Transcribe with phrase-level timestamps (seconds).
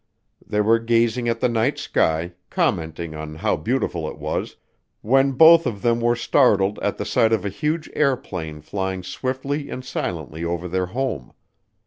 [0.43, 4.55] They were gazing at the night sky, commenting on how beautiful it was,
[5.01, 9.69] when both of them were startled at the sight of a huge airplane flying swiftly
[9.69, 11.33] and silently over their home.